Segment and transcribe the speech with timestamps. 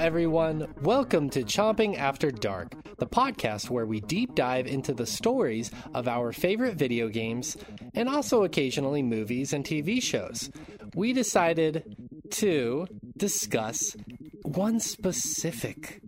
[0.00, 0.66] everyone.
[0.80, 6.08] Welcome to Chomping After Dark, the podcast where we deep dive into the stories of
[6.08, 7.58] our favorite video games
[7.92, 10.50] and also occasionally movies and TV shows.
[10.94, 11.84] We decided
[12.30, 12.86] to
[13.18, 13.94] discuss
[14.42, 16.00] one specific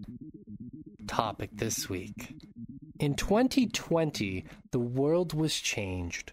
[1.06, 2.34] topic this week.
[2.98, 6.32] In 2020, the world was changed.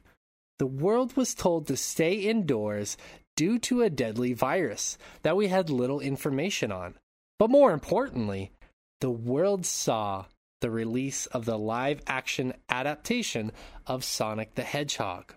[0.59, 2.95] The world was told to stay indoors
[3.35, 6.95] due to a deadly virus that we had little information on.
[7.39, 8.51] But more importantly,
[8.99, 10.25] the world saw
[10.59, 13.53] the release of the live action adaptation
[13.87, 15.33] of Sonic the Hedgehog.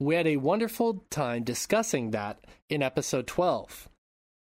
[0.00, 3.88] We had a wonderful time discussing that in episode 12.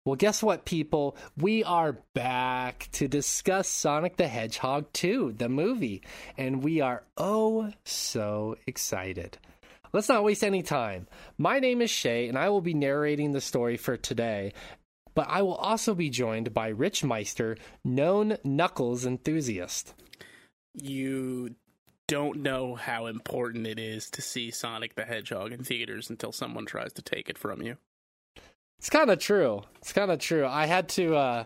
[0.06, 1.17] Well, guess what, people?
[1.36, 6.04] We are back to discuss Sonic the Hedgehog 2, the movie,
[6.38, 9.39] and we are oh so excited.
[9.92, 11.08] Let's not waste any time.
[11.39, 14.54] My name is Shay, and I will be narrating the story for today,
[15.20, 19.94] but I will also be joined by Rich Meister, known Knuckles enthusiast.
[20.73, 21.56] You
[22.08, 26.66] don't know how important it is to see Sonic the Hedgehog in theaters until someone
[26.66, 27.76] tries to take it from you.
[28.78, 29.64] It's kind of true.
[29.80, 30.48] It's kind of true.
[30.48, 31.44] I had to uh,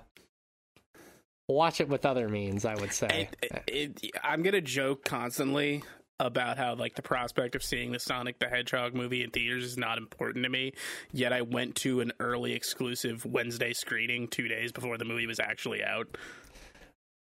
[1.48, 3.28] watch it with other means, I would say.
[3.42, 5.82] It, it, I'm going to joke constantly
[6.20, 9.78] about how like the prospect of seeing the Sonic the Hedgehog movie in theaters is
[9.78, 10.74] not important to me.
[11.12, 15.40] Yet I went to an early exclusive Wednesday screening 2 days before the movie was
[15.40, 16.08] actually out.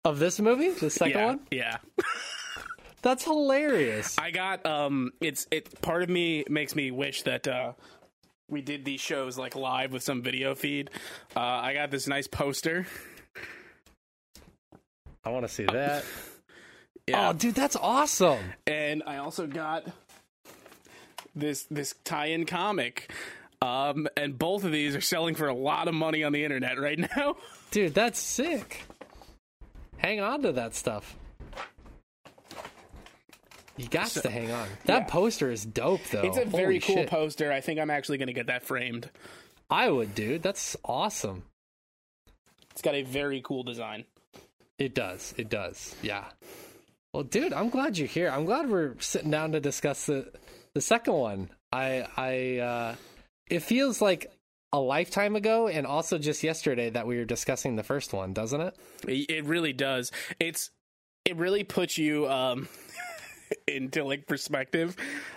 [0.05, 0.69] Of this movie?
[0.69, 1.39] The second yeah, one?
[1.49, 1.77] Yeah.
[3.01, 4.17] That's hilarious.
[4.17, 7.73] I got um it's it part of me makes me wish that uh
[8.49, 10.89] we did these shows like live with some video feed.
[11.35, 12.85] Uh I got this nice poster.
[15.25, 16.03] I want to see that.
[17.07, 17.29] Yeah.
[17.29, 18.39] Oh, dude, that's awesome.
[18.65, 19.85] and I also got
[21.35, 23.11] this this tie-in comic.
[23.61, 26.77] Um, and both of these are selling for a lot of money on the internet
[26.79, 27.37] right now.
[27.71, 28.83] Dude, that's sick.
[29.95, 31.15] Hang on to that stuff.
[33.77, 34.67] You got So- to hang on.
[34.85, 35.07] That yeah.
[35.07, 36.21] poster is dope, though.
[36.23, 37.09] it's a very Oh, Holy cool shit.
[37.09, 37.51] poster.
[37.53, 39.09] I think I'm actually going to get that framed.
[39.69, 40.43] I would, dude.
[40.43, 41.43] That's awesome.
[42.71, 44.03] It's got a very cool design.
[44.77, 45.33] It does.
[45.37, 45.95] It does.
[46.01, 46.25] Yeah.
[47.13, 48.29] Well, dude, I'm glad you're here.
[48.29, 50.31] I'm glad we're sitting down to discuss the
[50.73, 51.49] the second one.
[51.71, 52.95] I I uh
[53.47, 54.31] it feels like
[54.71, 58.59] a lifetime ago and also just yesterday that we were discussing the first one, doesn't
[58.59, 58.75] it?
[59.07, 60.11] It really does.
[60.39, 60.71] It's
[61.23, 62.67] it really puts you um
[63.67, 64.95] into like perspective.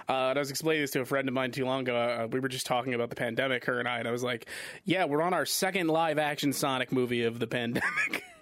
[0.09, 1.95] Uh, and I was explaining this to a friend of mine too long ago.
[1.95, 4.47] Uh, we were just talking about the pandemic, her and I, and I was like,
[4.85, 8.25] "Yeah, we're on our second live action Sonic movie of the pandemic."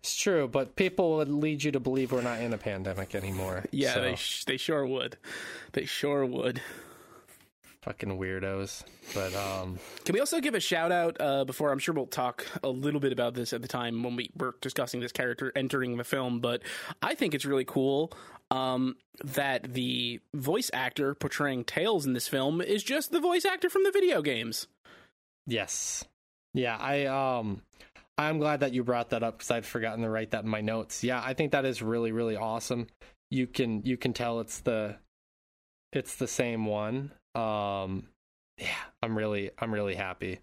[0.00, 3.64] It's true, but people would lead you to believe we're not in a pandemic anymore.
[3.70, 5.18] yeah, so, they sh- they sure would.
[5.72, 6.60] They sure would.
[7.82, 8.82] fucking weirdos.
[9.14, 12.46] But um Can we also give a shout out uh, before I'm sure we'll talk
[12.62, 15.96] a little bit about this at the time when we were discussing this character entering
[15.96, 16.62] the film, but
[17.02, 18.12] I think it's really cool
[18.50, 23.68] um, that the voice actor portraying Tails in this film is just the voice actor
[23.70, 24.66] from the video games.
[25.46, 26.04] Yes.
[26.52, 27.62] Yeah, I um
[28.20, 30.60] I'm glad that you brought that up because I'd forgotten to write that in my
[30.60, 31.02] notes.
[31.02, 32.86] Yeah, I think that is really really awesome.
[33.30, 34.96] You can you can tell it's the
[35.92, 37.12] it's the same one.
[37.34, 38.08] Um
[38.58, 40.40] yeah, I'm really I'm really happy.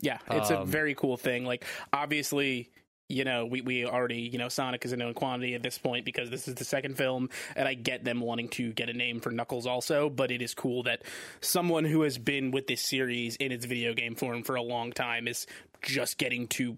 [0.00, 1.44] Yeah, it's a Um, very cool thing.
[1.46, 2.70] Like, obviously,
[3.08, 6.04] you know, we, we already, you know, Sonic is a known quantity at this point
[6.04, 9.20] because this is the second film, and I get them wanting to get a name
[9.20, 11.02] for Knuckles also, but it is cool that
[11.40, 14.92] someone who has been with this series in its video game form for a long
[14.92, 15.46] time is
[15.82, 16.76] just getting to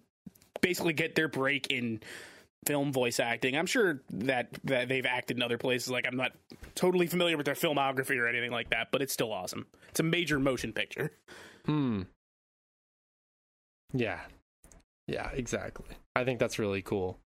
[0.66, 2.00] basically get their break in
[2.66, 3.56] film voice acting.
[3.56, 5.90] I'm sure that, that they've acted in other places.
[5.90, 6.32] Like, I'm not
[6.74, 9.66] totally familiar with their filmography or anything like that, but it's still awesome.
[9.90, 11.12] It's a major motion picture.
[11.66, 12.02] Hmm.
[13.92, 14.18] Yeah.
[15.06, 15.94] Yeah, exactly.
[16.16, 17.20] I think that's really cool.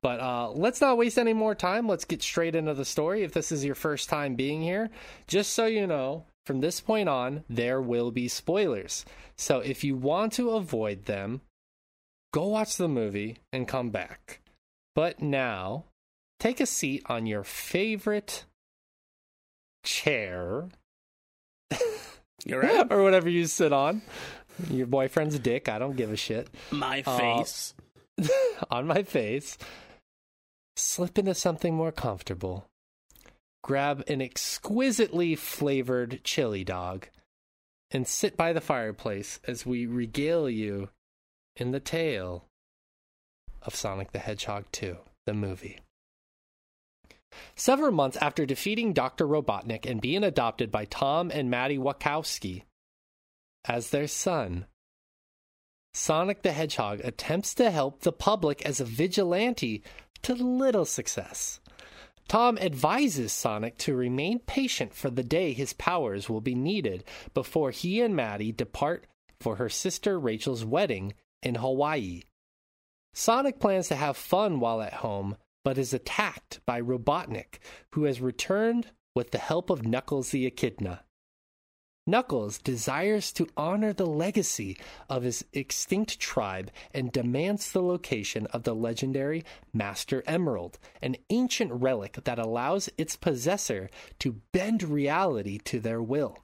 [0.00, 1.88] But uh, let's not waste any more time.
[1.88, 3.24] Let's get straight into the story.
[3.24, 4.90] If this is your first time being here,
[5.26, 9.04] just so you know, from this point on, there will be spoilers.
[9.36, 11.40] So if you want to avoid them,
[12.32, 14.40] go watch the movie and come back.
[14.94, 15.84] But now,
[16.40, 18.44] take a seat on your favorite
[19.84, 20.68] chair
[22.44, 22.86] You're right.
[22.90, 24.02] or whatever you sit on.
[24.70, 25.68] Your boyfriend's dick.
[25.68, 26.48] I don't give a shit.
[26.70, 27.74] My Uh, face.
[28.70, 29.56] on my face,
[30.76, 32.66] slip into something more comfortable,
[33.62, 37.06] grab an exquisitely flavored chili dog,
[37.92, 40.88] and sit by the fireplace as we regale you
[41.60, 42.44] in the tale
[43.62, 44.96] of Sonic the Hedgehog 2,
[45.26, 45.80] the movie.
[47.54, 49.26] Several months after defeating Dr.
[49.26, 52.62] Robotnik and being adopted by Tom and Maddie Wachowski
[53.66, 54.66] as their son,
[55.92, 59.82] Sonic the Hedgehog attempts to help the public as a vigilante
[60.22, 61.60] to little success.
[62.28, 67.70] Tom advises Sonic to remain patient for the day his powers will be needed before
[67.70, 69.06] he and Maddie depart
[69.40, 72.22] for her sister Rachel's wedding in Hawaii.
[73.14, 77.58] Sonic plans to have fun while at home, but is attacked by Robotnik,
[77.92, 81.04] who has returned with the help of Knuckles the Echidna.
[82.06, 84.78] Knuckles desires to honor the legacy
[85.10, 89.44] of his extinct tribe and demands the location of the legendary
[89.74, 93.90] Master Emerald, an ancient relic that allows its possessor
[94.20, 96.38] to bend reality to their will.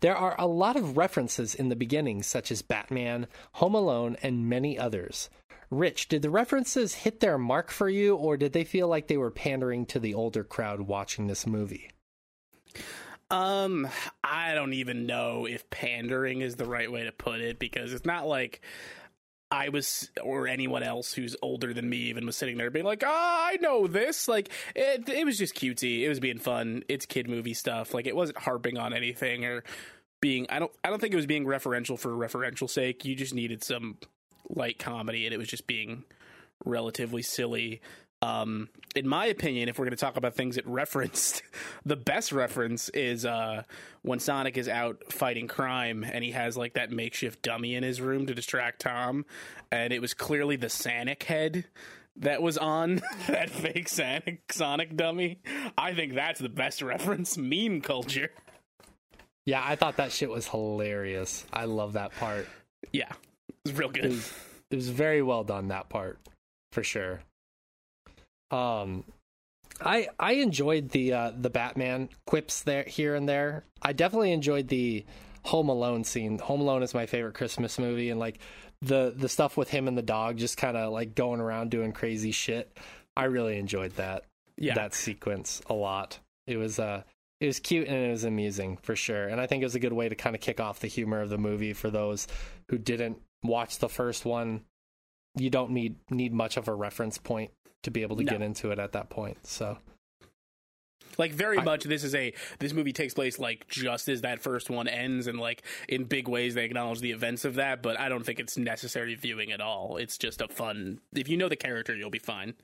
[0.00, 4.48] There are a lot of references in the beginning, such as Batman, Home Alone, and
[4.48, 5.30] many others.
[5.70, 9.16] Rich, did the references hit their mark for you, or did they feel like they
[9.16, 11.90] were pandering to the older crowd watching this movie?
[13.30, 13.88] Um,
[14.24, 18.04] I don't even know if pandering is the right way to put it because it's
[18.04, 18.60] not like
[19.50, 23.02] I was or anyone else who's older than me even was sitting there being like,
[23.04, 26.02] "Ah, I know this." Like it, it was just cutesy.
[26.02, 26.84] It was being fun.
[26.88, 27.92] It's kid movie stuff.
[27.92, 29.64] Like it wasn't harping on anything or
[30.20, 30.46] being.
[30.50, 30.72] I don't.
[30.84, 33.04] I don't think it was being referential for referential sake.
[33.04, 33.98] You just needed some
[34.48, 36.04] light comedy, and it was just being
[36.64, 37.80] relatively silly.
[38.22, 41.42] Um, in my opinion, if we're going to talk about things it referenced,
[41.84, 43.62] the best reference is uh,
[44.02, 48.00] when Sonic is out fighting crime and he has like that makeshift dummy in his
[48.00, 49.24] room to distract Tom,
[49.72, 51.64] and it was clearly the Sonic head
[52.16, 55.40] that was on that fake Sonic Sonic dummy.
[55.78, 57.38] I think that's the best reference.
[57.38, 58.30] Meme culture.
[59.46, 61.46] Yeah, I thought that shit was hilarious.
[61.52, 62.46] I love that part.
[62.92, 63.10] Yeah,
[63.48, 64.04] it was real good.
[64.04, 64.32] It was,
[64.70, 65.68] it was very well done.
[65.68, 66.18] That part,
[66.72, 67.22] for sure.
[68.50, 69.04] Um,
[69.80, 73.64] I I enjoyed the uh, the Batman quips there here and there.
[73.82, 75.04] I definitely enjoyed the
[75.44, 76.38] Home Alone scene.
[76.38, 78.38] Home Alone is my favorite Christmas movie, and like
[78.82, 81.92] the the stuff with him and the dog just kind of like going around doing
[81.92, 82.76] crazy shit.
[83.16, 84.24] I really enjoyed that.
[84.56, 84.74] Yeah.
[84.74, 86.18] that sequence a lot.
[86.46, 87.02] It was uh
[87.40, 89.28] it was cute and it was amusing for sure.
[89.28, 91.22] And I think it was a good way to kind of kick off the humor
[91.22, 92.26] of the movie for those
[92.68, 94.62] who didn't watch the first one.
[95.36, 98.32] You don't need need much of a reference point to be able to no.
[98.32, 99.46] get into it at that point.
[99.46, 99.78] So.
[101.18, 104.40] Like very I, much this is a this movie takes place like just as that
[104.40, 107.98] first one ends and like in big ways they acknowledge the events of that but
[107.98, 109.96] i don't think it's necessary viewing at all.
[109.96, 112.54] It's just a fun if you know the character you'll be fine.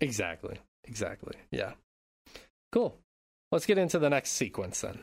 [0.00, 0.58] Exactly.
[0.84, 1.34] Exactly.
[1.50, 1.72] Yeah.
[2.72, 2.96] Cool.
[3.52, 4.98] Let's get into the next sequence then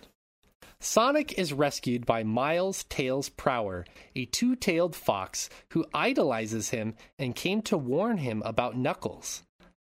[0.80, 3.86] Sonic is rescued by Miles Tails Prower,
[4.16, 9.44] a two tailed fox who idolizes him and came to warn him about Knuckles.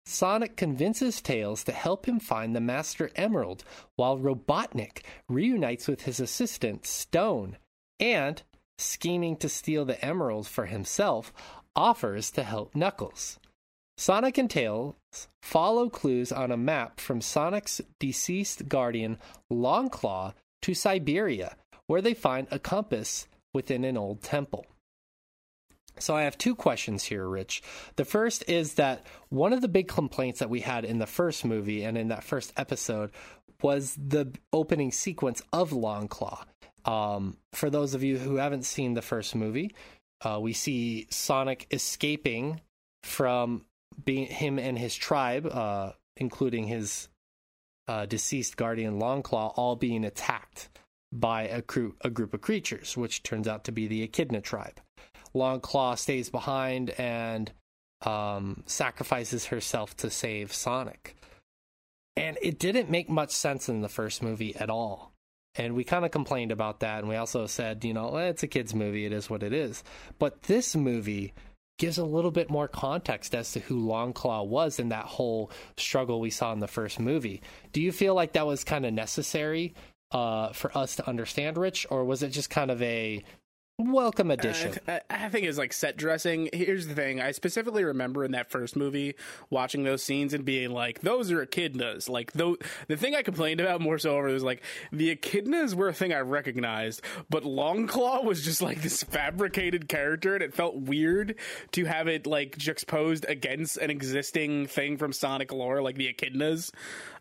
[0.05, 3.63] Sonic convinces Tails to help him find the Master Emerald,
[3.95, 7.57] while Robotnik reunites with his assistant, Stone,
[7.99, 8.41] and,
[8.79, 11.31] scheming to steal the emerald for himself,
[11.75, 13.37] offers to help Knuckles.
[13.97, 14.95] Sonic and Tails
[15.43, 19.19] follow clues on a map from Sonic's deceased guardian,
[19.51, 21.55] Longclaw, to Siberia,
[21.87, 24.65] where they find a compass within an old temple.
[25.97, 27.61] So I have two questions here, Rich.
[27.97, 31.43] The first is that one of the big complaints that we had in the first
[31.43, 33.11] movie and in that first episode
[33.61, 36.43] was the opening sequence of Longclaw.
[36.85, 39.75] Um, for those of you who haven't seen the first movie,
[40.21, 42.61] uh, we see Sonic escaping
[43.03, 43.65] from
[44.03, 47.09] being him and his tribe, uh, including his
[47.89, 50.69] uh, deceased guardian Longclaw all being attacked
[51.11, 51.63] by a,
[52.01, 54.79] a group of creatures, which turns out to be the Echidna tribe.
[55.33, 57.51] Longclaw stays behind and
[58.05, 61.15] um, sacrifices herself to save Sonic.
[62.15, 65.11] And it didn't make much sense in the first movie at all.
[65.55, 66.99] And we kind of complained about that.
[66.99, 69.07] And we also said, you know, it's a kid's movie.
[69.07, 69.83] It is what it is.
[70.19, 71.33] But this movie
[71.79, 76.19] gives a little bit more context as to who Longclaw was in that whole struggle
[76.19, 77.41] we saw in the first movie.
[77.73, 79.73] Do you feel like that was kind of necessary
[80.11, 83.23] uh, for us to understand Rich, or was it just kind of a
[83.79, 84.75] welcome uh, addition.
[84.87, 86.49] I, I think it's like set dressing.
[86.53, 89.15] Here's the thing: I specifically remember in that first movie
[89.49, 92.57] watching those scenes and being like, "Those are echidnas." Like, though
[92.87, 96.13] the thing I complained about more so over was like the echidnas were a thing
[96.13, 101.35] I recognized, but Longclaw was just like this fabricated character, and it felt weird
[101.71, 106.71] to have it like juxtaposed against an existing thing from Sonic lore, like the echidnas.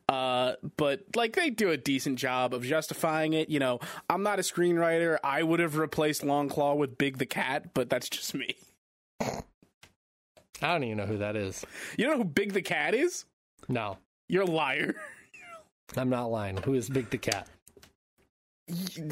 [0.08, 3.50] Uh, but like they do a decent job of justifying it.
[3.50, 5.18] You know, I'm not a screenwriter.
[5.22, 8.56] I would have replaced Longclaw with Big the Cat, but that's just me.
[9.20, 9.42] I
[10.60, 11.64] don't even know who that is.
[11.96, 13.26] You know who Big the Cat is?
[13.68, 13.98] No,
[14.28, 14.94] You're a liar.
[15.96, 16.56] I'm not lying.
[16.58, 17.48] Who is Big the Cat?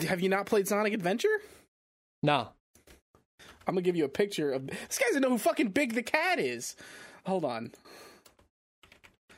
[0.08, 1.40] Have you not played Sonic Adventure?
[2.22, 2.48] No.
[3.66, 6.02] I'm gonna give you a picture of this guy doesn't know who fucking Big the
[6.02, 6.76] Cat is.
[7.26, 7.72] Hold on.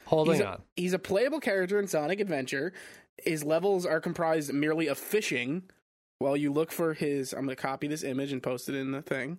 [0.09, 0.55] Holding He's on.
[0.55, 2.73] a, he's a playable character in Sonic Adventure.
[3.23, 5.65] His levels are comprised merely of fishing.
[6.19, 8.91] While you look for his, I'm going to copy this image and post it in
[8.91, 9.37] the thing.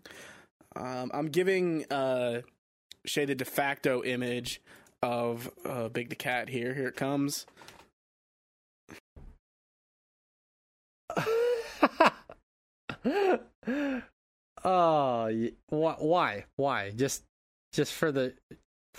[0.76, 2.42] Um, I'm giving uh,
[3.04, 4.62] Shay the de facto image
[5.02, 6.76] of uh, Big the Cat here.
[6.76, 7.48] Here it comes.
[14.64, 16.46] oh, wh- why?
[16.58, 16.92] Why?
[16.92, 17.24] Just,
[17.74, 18.36] just for the,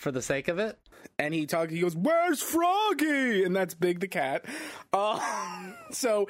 [0.01, 0.79] for the sake of it?
[1.19, 1.73] and he talks.
[1.73, 4.45] He goes, "Where's Froggy?" And that's Big the cat.
[4.93, 5.21] Uh,
[5.91, 6.27] so,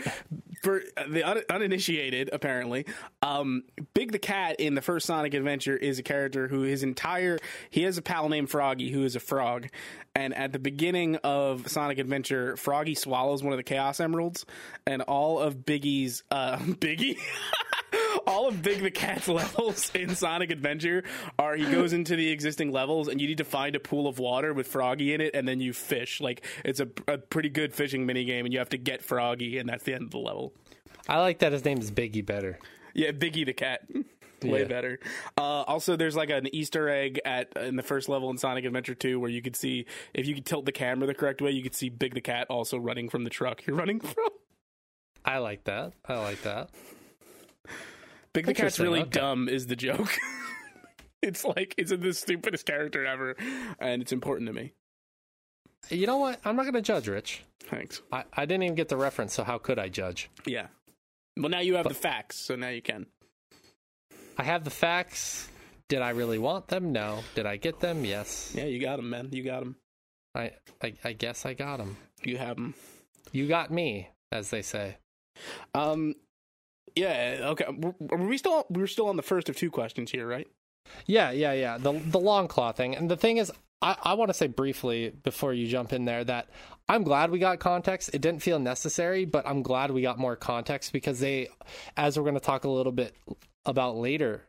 [0.63, 2.87] for the un- uninitiated, apparently,
[3.23, 7.39] um, Big the cat in the first Sonic Adventure is a character who his entire
[7.71, 9.69] he has a pal named Froggy who is a frog,
[10.15, 14.45] and at the beginning of Sonic Adventure, Froggy swallows one of the Chaos Emeralds,
[14.87, 17.19] and all of Biggie's uh, Biggie.
[18.27, 21.05] all of Big the Cat's levels in Sonic Adventure
[21.39, 24.19] are he goes into the existing levels and you need to find a pool of
[24.19, 26.21] water with Froggy in it and then you fish.
[26.21, 29.59] Like it's a, a pretty good fishing mini game and you have to get Froggy
[29.59, 30.53] and that's the end of the level.
[31.09, 32.59] I like that his name is Biggie better.
[32.95, 33.83] Yeah, Biggie the cat.
[34.45, 34.69] Way Yeah.
[34.69, 34.99] better.
[35.37, 38.95] Uh, also, there's like an Easter egg at in the first level in Sonic Adventure
[38.95, 41.63] 2 where you could see if you could tilt the camera the correct way, you
[41.63, 44.29] could see Big the cat also running from the truck you're running from.
[45.25, 45.93] I like that.
[46.07, 46.71] I like that.
[48.33, 49.11] Big the cat's really okay.
[49.11, 50.17] dumb is the joke.
[51.23, 53.37] it's like it's the stupidest character ever,
[53.79, 54.73] and it's important to me.
[55.89, 56.41] You know what?
[56.45, 57.43] I'm not going to judge Rich.
[57.65, 58.03] Thanks.
[58.13, 60.31] I, I didn't even get the reference, so how could I judge?
[60.47, 60.69] Yeah.
[61.37, 63.07] Well, now you have the facts, so now you can.
[64.37, 65.49] I have the facts.
[65.89, 66.93] Did I really want them?
[66.93, 67.21] No.
[67.35, 68.05] Did I get them?
[68.05, 68.53] Yes.
[68.55, 69.29] Yeah, you got them, man.
[69.33, 69.77] You got them.
[70.35, 71.97] I, I, I guess I got them.
[72.23, 72.75] You have them.
[73.33, 74.97] You got me, as they say.
[75.75, 76.15] Um.
[76.95, 77.39] Yeah.
[77.43, 77.67] Okay.
[77.99, 80.49] Were we still we're still on the first of two questions here, right?
[81.07, 81.79] Yeah, yeah, yeah.
[81.79, 82.95] The the long claw thing.
[82.97, 86.25] And the thing is, I, I want to say briefly before you jump in there
[86.25, 86.49] that
[86.89, 88.11] I'm glad we got context.
[88.13, 91.49] It didn't feel necessary, but I'm glad we got more context because they,
[91.97, 93.15] as we're going to talk a little bit
[93.65, 94.49] about later,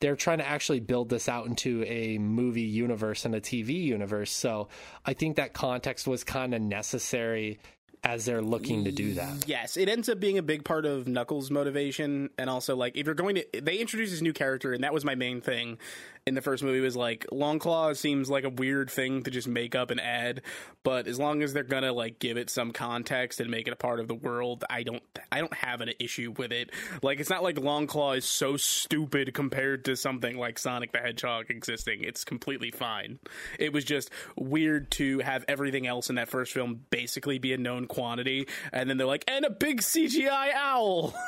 [0.00, 4.32] they're trying to actually build this out into a movie universe and a TV universe.
[4.32, 4.68] So
[5.06, 7.60] I think that context was kind of necessary
[8.04, 9.46] as they're looking to do that.
[9.46, 13.06] Yes, it ends up being a big part of Knuckles' motivation, and also like if
[13.06, 15.78] you're going to, they introduce this new character, and that was my main thing
[16.26, 19.74] in the first movie was like Longclaw seems like a weird thing to just make
[19.74, 20.42] up and add,
[20.84, 23.76] but as long as they're gonna like give it some context and make it a
[23.76, 26.70] part of the world, I don't, I don't have an issue with it.
[27.02, 31.50] Like it's not like Longclaw is so stupid compared to something like Sonic the Hedgehog
[31.50, 32.04] existing.
[32.04, 33.18] It's completely fine.
[33.58, 37.58] It was just weird to have everything else in that first film basically be a
[37.58, 41.14] known quantity, and then they're like, and a big CGI owl.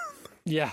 [0.47, 0.73] Yeah.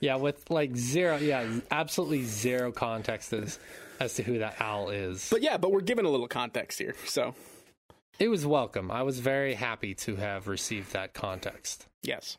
[0.00, 3.60] Yeah, with like zero, yeah, absolutely zero context as,
[4.00, 5.28] as to who that owl is.
[5.30, 7.36] but yeah, but we're given a little context here, so
[8.18, 8.90] It was welcome.
[8.90, 11.86] I was very happy to have received that context.
[12.02, 12.38] yes.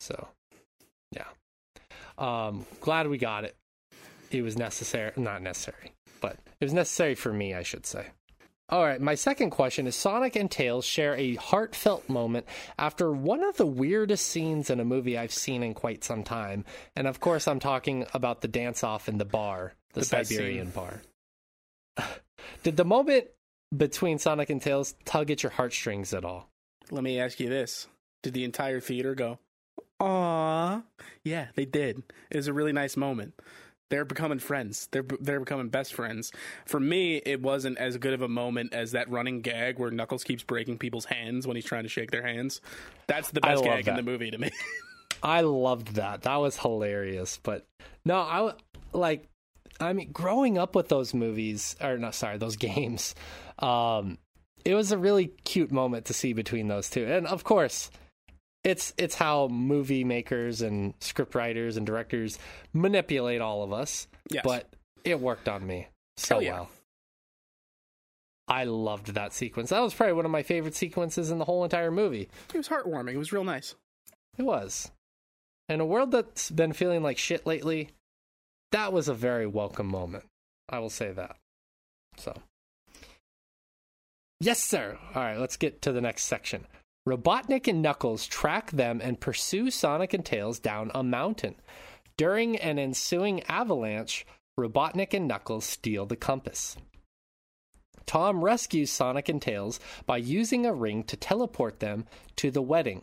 [0.00, 0.28] So,
[1.12, 1.26] yeah.
[2.16, 3.54] Um, glad we got it.
[4.30, 8.06] It was necessary, not necessary, but it was necessary for me, I should say.
[8.68, 12.46] All right, my second question is Sonic and Tails share a heartfelt moment
[12.76, 16.64] after one of the weirdest scenes in a movie I've seen in quite some time.
[16.96, 20.70] And of course, I'm talking about the dance off in the bar, the, The Siberian
[20.70, 21.02] bar.
[22.64, 23.26] Did the moment
[23.76, 26.50] between Sonic and Tails tug at your heartstrings at all?
[26.90, 27.86] Let me ask you this:
[28.24, 29.38] Did the entire theater go?
[30.00, 30.82] Aww,
[31.22, 32.02] yeah, they did.
[32.30, 33.34] It was a really nice moment.
[33.88, 34.88] They're becoming friends.
[34.90, 36.32] They're they're becoming best friends.
[36.64, 40.24] For me, it wasn't as good of a moment as that running gag where Knuckles
[40.24, 42.60] keeps breaking people's hands when he's trying to shake their hands.
[43.06, 44.50] That's the best gag in the movie to me.
[45.22, 46.22] I loved that.
[46.22, 47.38] That was hilarious.
[47.42, 47.64] But
[48.04, 48.52] no, I
[48.92, 49.28] like.
[49.78, 53.14] I mean, growing up with those movies, or no, sorry, those games,
[53.58, 54.18] um,
[54.64, 57.06] it was a really cute moment to see between those two.
[57.06, 57.90] And of course,
[58.66, 62.36] it's it's how movie makers and script writers and directors
[62.72, 64.08] manipulate all of us.
[64.28, 64.42] Yes.
[64.44, 64.68] But
[65.04, 66.52] it worked on me so yeah.
[66.52, 66.70] well.
[68.48, 69.70] I loved that sequence.
[69.70, 72.28] That was probably one of my favorite sequences in the whole entire movie.
[72.52, 73.14] It was heartwarming.
[73.14, 73.76] It was real nice.
[74.36, 74.90] It was.
[75.68, 77.90] In a world that's been feeling like shit lately,
[78.72, 80.24] that was a very welcome moment.
[80.68, 81.36] I will say that.
[82.18, 82.34] So.
[84.40, 84.98] Yes, sir.
[85.14, 86.66] All right, let's get to the next section.
[87.06, 91.54] Robotnik and Knuckles track them and pursue Sonic and Tails down a mountain.
[92.16, 94.26] During an ensuing avalanche,
[94.58, 96.76] Robotnik and Knuckles steal the compass.
[98.06, 103.02] Tom rescues Sonic and Tails by using a ring to teleport them to the wedding.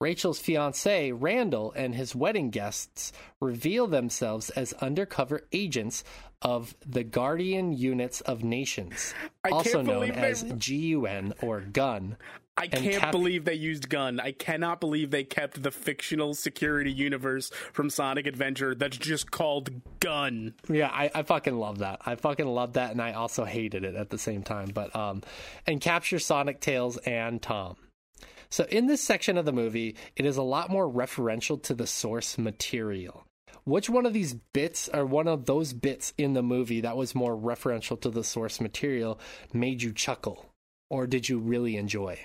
[0.00, 6.02] Rachel's fiance, Randall, and his wedding guests reveal themselves as undercover agents
[6.40, 12.16] of the Guardian Units of Nations, I also known they- as GUN or GUN.
[12.56, 14.20] I can't Cap- believe they used gun.
[14.20, 19.70] I cannot believe they kept the fictional security universe from Sonic Adventure that's just called
[20.00, 20.54] Gun.
[20.68, 22.02] Yeah, I, I fucking love that.
[22.04, 24.70] I fucking love that, and I also hated it at the same time.
[24.74, 25.22] But um,
[25.66, 27.76] and capture Sonic, Tails, and Tom.
[28.50, 31.86] So in this section of the movie, it is a lot more referential to the
[31.86, 33.24] source material.
[33.64, 37.14] Which one of these bits, or one of those bits in the movie that was
[37.14, 39.18] more referential to the source material,
[39.54, 40.50] made you chuckle,
[40.90, 42.18] or did you really enjoy?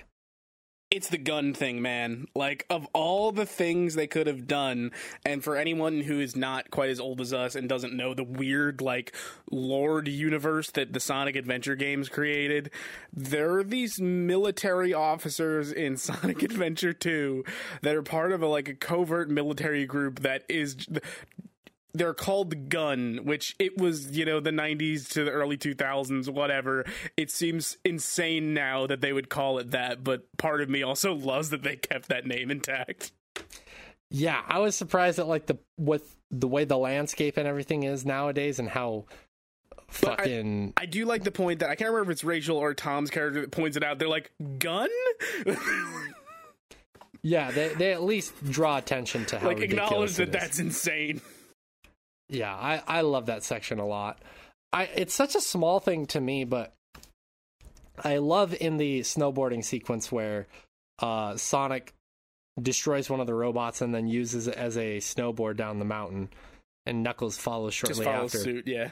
[0.90, 2.28] It's the gun thing, man.
[2.34, 4.92] Like, of all the things they could have done,
[5.22, 8.24] and for anyone who is not quite as old as us and doesn't know the
[8.24, 9.14] weird, like,
[9.50, 12.70] Lord universe that the Sonic Adventure games created,
[13.12, 17.44] there are these military officers in Sonic Adventure 2
[17.82, 20.86] that are part of a, like, a covert military group that is
[21.98, 26.84] they're called gun which it was you know the 90s to the early 2000s whatever.
[27.16, 31.14] It seems insane now that they would call it that but part of me also
[31.32, 33.12] loves that they kept that name intact.
[34.10, 38.06] Yeah, I was surprised at like the with the way the landscape and everything is
[38.06, 39.04] nowadays, and how
[40.00, 42.56] But I- fucking i do like the point that i can't remember if it's rachel
[42.58, 43.98] or tom's character that points it out.
[43.98, 44.88] They're like gun?
[47.22, 51.20] Yeah, they they at least draw attention to how like acknowledge ridiculous that that's insane
[52.28, 54.20] Yeah, I I love that section a lot.
[54.72, 56.74] I it's such a small thing to me, but
[58.02, 60.46] I love in the snowboarding sequence where
[61.00, 61.94] uh, Sonic
[62.60, 66.28] destroys one of the robots and then uses it as a snowboard down the mountain,
[66.86, 68.38] and Knuckles follows shortly after.
[68.38, 68.90] suit yeah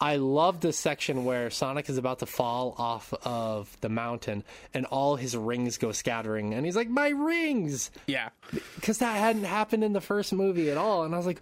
[0.00, 4.84] I love the section where Sonic is about to fall off of the mountain and
[4.86, 8.30] all his rings go scattering, and he's like, "My rings!" yeah
[8.74, 11.40] Because that hadn't happened in the first movie at all, and I was like,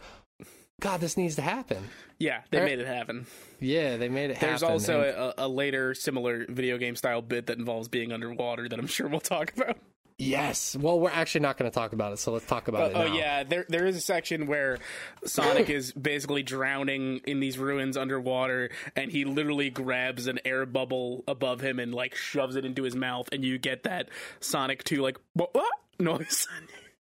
[0.82, 3.26] "God, this needs to happen." yeah they There- made it happen
[3.58, 4.48] Yeah, they made it happen.
[4.48, 4.72] there's happen.
[4.74, 8.78] also and- a, a later similar video game style bit that involves being underwater that
[8.78, 9.76] i'm sure we'll talk about
[10.18, 10.76] yes.
[10.76, 13.10] Well, we're actually not going to talk about it, so let's talk about oh, it.
[13.10, 14.78] Oh yeah, there there is a section where
[15.24, 21.24] Sonic is basically drowning in these ruins underwater, and he literally grabs an air bubble
[21.26, 25.02] above him and like shoves it into his mouth, and you get that Sonic Two
[25.02, 25.52] like what?
[25.98, 26.46] noise.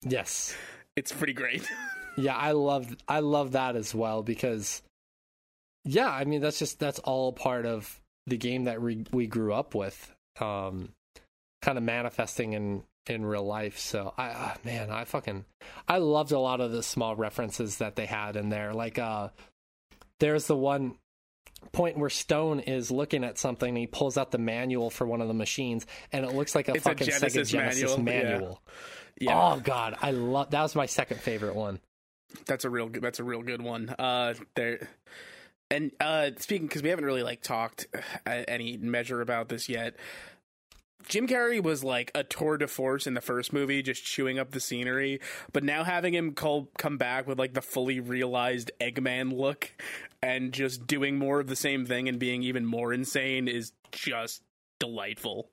[0.03, 0.57] Yes.
[0.97, 1.69] It's pretty great.
[2.17, 4.83] Yeah, I love I love that as well because
[5.85, 9.53] yeah, I mean that's just that's all part of the game that we we grew
[9.53, 10.91] up with um
[11.63, 13.79] kind of manifesting in in real life.
[13.79, 15.45] So I uh, man, I fucking
[15.89, 18.73] I loved a lot of the small references that they had in there.
[18.73, 19.29] Like uh
[20.21, 20.95] there's the one
[21.73, 25.21] point where Stone is looking at something and he pulls out the manual for one
[25.21, 28.61] of the machines and it looks like a It's a fucking Genesis Sega Genesis manual,
[29.19, 29.31] yeah.
[29.31, 31.81] yeah, Oh god, I love that was my second favorite one.
[32.47, 33.95] That's a real good, that's a real good one.
[33.99, 34.89] Uh, there.
[35.71, 37.87] And uh, speaking, because we haven't really like talked
[38.27, 39.97] uh, any measure about this yet.
[41.09, 44.53] Jim Carrey was like a tour de force in the first movie, just chewing up
[44.53, 45.21] the scenery.
[45.53, 49.71] But now having him call, come back with like the fully realized Eggman look
[50.23, 54.43] and just doing more of the same thing and being even more insane is just
[54.79, 55.51] delightful.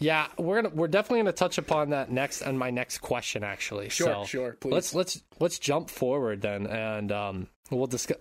[0.00, 3.90] Yeah, we're gonna we're definitely gonna touch upon that next and my next question actually.
[3.90, 4.72] Sure, so sure, please.
[4.72, 8.18] Let's let's let's jump forward then, and um, we'll discuss.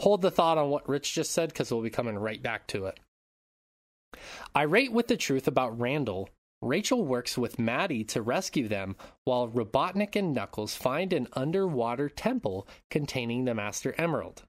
[0.00, 2.86] Hold the thought on what Rich just said because we'll be coming right back to
[2.86, 3.00] it.
[4.56, 6.28] Irate with the truth about Randall,
[6.64, 12.66] Rachel works with Maddie to rescue them, while Robotnik and Knuckles find an underwater temple
[12.90, 14.44] containing the Master Emerald.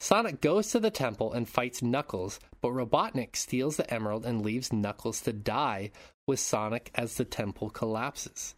[0.00, 4.72] Sonic goes to the temple and fights Knuckles, but Robotnik steals the emerald and leaves
[4.72, 5.90] Knuckles to die
[6.26, 8.54] with Sonic as the temple collapses.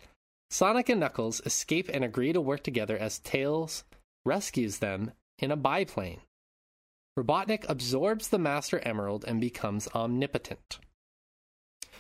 [0.50, 3.84] Sonic and Knuckles escape and agree to work together as Tails
[4.24, 6.20] rescues them in a biplane.
[7.16, 10.78] Robotnik absorbs the Master Emerald and becomes omnipotent.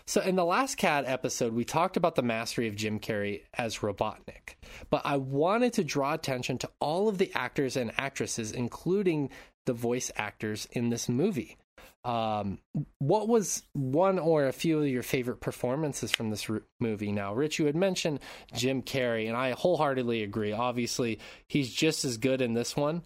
[0.08, 3.80] So in the last cat episode, we talked about the mastery of Jim Carrey as
[3.80, 4.56] Robotnik,
[4.88, 9.28] but I wanted to draw attention to all of the actors and actresses, including
[9.66, 11.58] the voice actors in this movie.
[12.06, 12.58] Um,
[13.00, 17.12] what was one or a few of your favorite performances from this r- movie?
[17.12, 18.20] Now, Rich, you had mentioned
[18.54, 20.52] Jim Carrey, and I wholeheartedly agree.
[20.52, 21.18] Obviously,
[21.48, 23.02] he's just as good in this one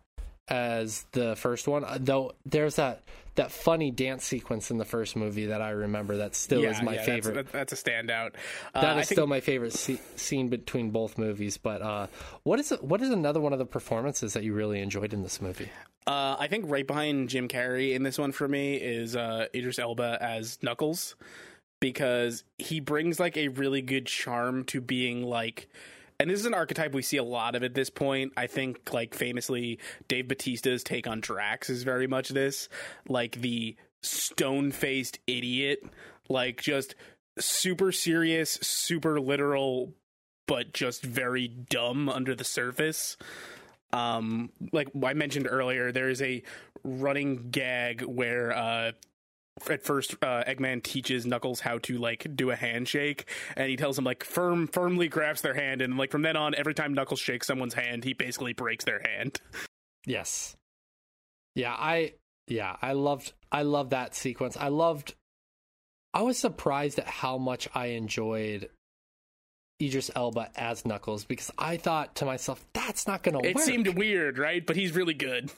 [0.48, 1.84] as the first one.
[1.84, 3.02] uh, Though there's that
[3.34, 6.96] that funny dance sequence in the first movie that I remember that still is my
[6.96, 7.34] yeah, favorite.
[7.34, 8.32] That's, that- that's a standout.
[8.74, 11.56] Uh, That is think- still my favorite se- scene between both movies.
[11.56, 12.06] But uh,
[12.42, 15.40] what is what is another one of the performances that you really enjoyed in this
[15.40, 15.70] movie?
[16.06, 19.78] Uh, I think right behind Jim Carrey in this one for me is uh, Idris
[19.78, 21.14] Elba as Knuckles
[21.80, 25.68] because he brings like a really good charm to being like.
[26.22, 28.32] And this is an archetype we see a lot of at this point.
[28.36, 32.68] I think, like famously, Dave Batista's take on Drax is very much this,
[33.08, 35.82] like the stone-faced idiot,
[36.28, 36.94] like just
[37.40, 39.94] super serious, super literal,
[40.46, 43.16] but just very dumb under the surface
[43.94, 46.42] um like i mentioned earlier there is a
[46.82, 48.92] running gag where uh
[49.70, 53.98] at first uh, eggman teaches knuckles how to like do a handshake and he tells
[53.98, 57.20] him like firm firmly grasps their hand and like from then on every time knuckles
[57.20, 59.40] shakes someone's hand he basically breaks their hand
[60.06, 60.56] Yes.
[61.54, 62.14] Yeah, I
[62.48, 64.56] yeah, I loved I loved that sequence.
[64.56, 65.14] I loved
[66.12, 68.68] I was surprised at how much I enjoyed
[69.80, 73.46] Idris Elba as Knuckles because I thought to myself, that's not gonna work.
[73.46, 75.50] it seemed weird right but he's really good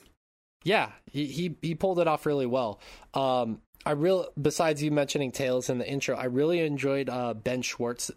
[0.65, 2.81] Yeah, he, he he pulled it off really well.
[3.13, 7.61] Um, I real besides you mentioning Tails in the intro, I really enjoyed uh, Ben
[7.61, 8.11] Schwartz,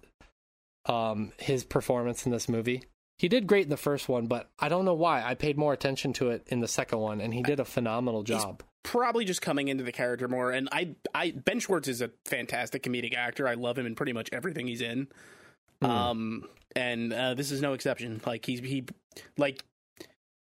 [0.87, 2.83] um, his performance in this movie.
[3.19, 5.23] He did great in the first one, but I don't know why.
[5.25, 8.23] I paid more attention to it in the second one, and he did a phenomenal
[8.23, 8.63] job.
[8.85, 12.83] probably just coming into the character more and i i ben schwartz is a fantastic
[12.83, 15.09] comedic actor i love him in pretty much everything he's in
[15.83, 15.91] Hmm.
[15.91, 18.87] um and uh, this is no exception like he's he
[19.37, 19.63] like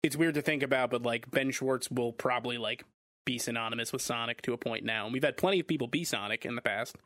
[0.07, 2.85] it's weird to think about but like ben schwartz will probably like
[3.25, 6.05] be synonymous with sonic to a point now and we've had plenty of people be
[6.05, 6.97] sonic in the past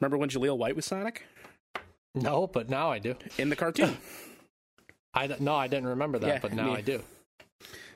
[0.00, 1.24] remember when jaleel white was sonic
[2.14, 3.14] No, but now I do.
[3.38, 3.96] in the cartoon
[5.14, 7.02] I no, I didn't remember that, Yeah, but now I do.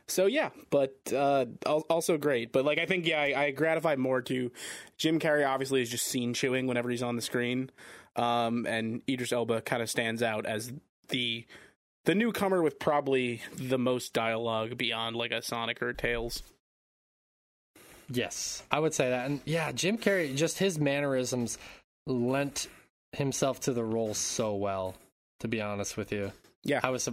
[0.08, 2.52] So yeah, but uh, also great.
[2.52, 4.50] But like, I think yeah, I, I gratify more to
[4.98, 5.46] Jim Carrey.
[5.46, 7.70] Obviously, is just scene chewing whenever he's on the screen,
[8.16, 10.72] um, and Idris Elba kind of stands out as
[11.08, 11.46] the
[12.04, 16.42] the newcomer with probably the most dialogue beyond like a Sonic or Tails.
[18.10, 19.26] Yes, I would say that.
[19.26, 21.58] And yeah, Jim Carrey, just his mannerisms
[22.06, 22.68] lent
[23.12, 24.94] himself to the role so well,
[25.40, 26.32] to be honest with you.
[26.64, 26.80] Yeah.
[26.82, 27.08] I was,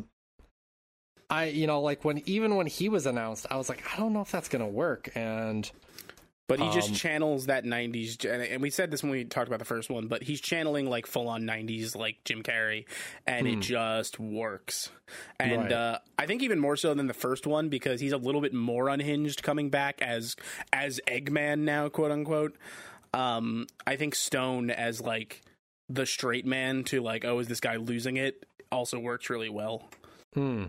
[1.30, 4.13] I, you know, like when, even when he was announced, I was like, I don't
[4.13, 5.10] know if that's going to work.
[5.15, 5.69] And
[6.50, 9.60] But he just Um, channels that '90s, and- we said this when we talked about
[9.60, 10.08] the first one.
[10.08, 12.86] But he's channeling like full on '90s, like Jim Carrey,
[13.26, 14.90] and it just works.
[15.40, 15.58] And Hmm.
[15.62, 15.72] Right.
[15.72, 18.54] uh, I think even more so than the first one because he's a little bit
[18.54, 20.36] more unhinged coming back as
[20.74, 22.58] as Eggman now, quote unquote.
[23.14, 25.42] Um, I think Stone as like
[25.88, 28.44] the straight man to like, oh, is this guy losing it?
[28.72, 29.90] Also works really well.
[30.34, 30.66] hmm,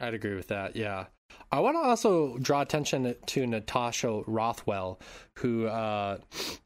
[0.00, 0.74] I'd agree with that.
[0.76, 1.06] Yeah.
[1.52, 5.00] I want to also draw attention to Natasha Rothwell,
[5.34, 6.18] who, uh,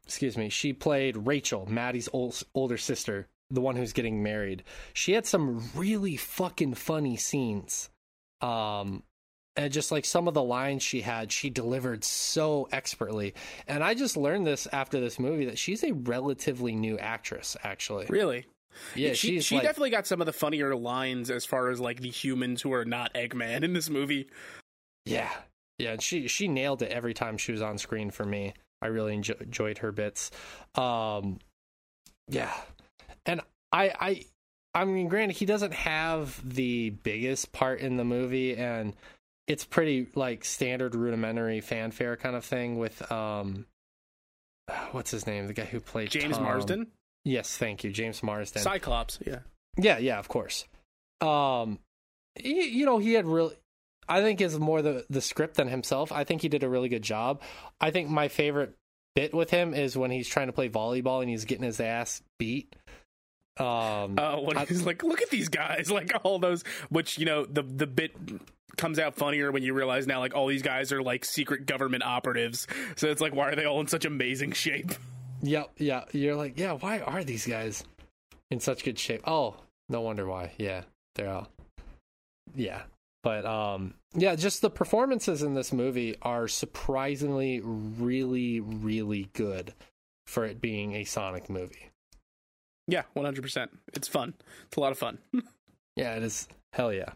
[0.05, 4.63] excuse me, she played Rachel, Maddie's ol- older sister, the one who's getting married.
[4.93, 7.89] She had some really fucking funny scenes.
[8.41, 9.03] Um,
[9.55, 13.35] and just like some of the lines she had, she delivered so expertly.
[13.67, 18.07] And I just learned this after this movie that she's a relatively new actress, actually.
[18.09, 18.45] Really.
[18.95, 21.99] Yeah, she she like, definitely got some of the funnier lines as far as like
[21.99, 24.29] the humans who are not Eggman in this movie.
[25.05, 25.29] Yeah,
[25.77, 28.53] yeah, and she she nailed it every time she was on screen for me.
[28.81, 30.31] I really enjo- enjoyed her bits.
[30.75, 31.39] Um,
[32.27, 32.53] yeah,
[33.25, 34.25] and I I
[34.73, 38.93] I mean, granted, he doesn't have the biggest part in the movie, and
[39.47, 43.65] it's pretty like standard rudimentary fanfare kind of thing with um,
[44.91, 46.43] what's his name, the guy who played James Tom.
[46.43, 46.87] Marsden,
[47.23, 48.61] Yes, thank you, James Marsden.
[48.63, 49.19] Cyclops.
[49.25, 49.39] Yeah.
[49.77, 50.65] Yeah, yeah, of course.
[51.21, 51.79] Um,
[52.35, 53.55] he, you know, he had really.
[54.11, 56.11] I think is more the the script than himself.
[56.11, 57.41] I think he did a really good job.
[57.79, 58.75] I think my favorite
[59.15, 62.21] bit with him is when he's trying to play volleyball and he's getting his ass
[62.39, 62.75] beat.
[63.57, 67.25] Um, Uh, when I- he's like, look at these guys, like all those, which you
[67.25, 68.11] know, the the bit
[68.77, 72.03] comes out funnier when you realize now, like all these guys are like secret government
[72.03, 72.67] operatives.
[72.95, 74.91] So it's like, why are they all in such amazing shape?
[75.41, 76.05] yeah, yeah.
[76.13, 76.73] You're like, yeah.
[76.73, 77.83] Why are these guys
[78.49, 79.21] in such good shape?
[79.27, 79.55] Oh,
[79.89, 80.53] no wonder why.
[80.57, 80.83] Yeah,
[81.15, 81.49] they're all.
[82.55, 82.83] Yeah,
[83.23, 84.35] but um, yeah.
[84.35, 89.73] Just the performances in this movie are surprisingly, really, really good
[90.27, 91.89] for it being a Sonic movie.
[92.87, 93.71] Yeah, one hundred percent.
[93.93, 94.33] It's fun.
[94.67, 95.19] It's a lot of fun.
[95.97, 96.47] Yeah, it is.
[96.71, 97.09] Hell yeah.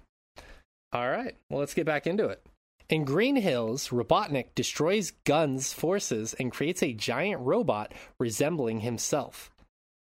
[0.92, 1.34] All right.
[1.50, 2.46] Well, let's get back into it.
[2.90, 9.50] In Green Hills, Robotnik destroys Gun's forces and creates a giant robot resembling himself.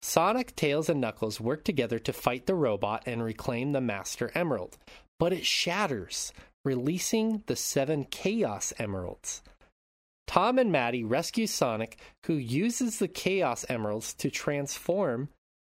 [0.01, 4.79] Sonic, Tails, and Knuckles work together to fight the robot and reclaim the Master Emerald,
[5.19, 6.33] but it shatters,
[6.65, 9.43] releasing the seven Chaos Emeralds.
[10.27, 15.31] Tom and Maddie rescue Sonic, who uses the Chaos Emeralds to transform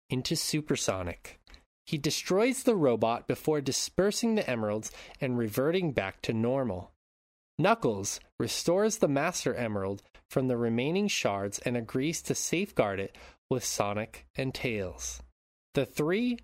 [0.09, 1.41] into Supersonic.
[1.87, 6.93] He destroys the robot before dispersing the emeralds and reverting back to normal.
[7.59, 13.17] Knuckles restores the Master Emerald from the remaining shards and agrees to safeguard it
[13.51, 15.23] with Sonic and Tails.
[15.75, 16.39] The three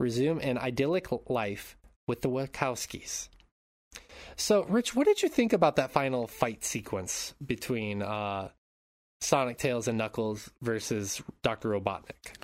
[0.00, 3.28] resume an idyllic life with the Wachowskis.
[4.36, 8.48] So, Rich, what did you think about that final fight sequence between uh,
[9.20, 11.70] Sonic, Tails, and Knuckles versus Dr.
[11.70, 12.34] Robotnik?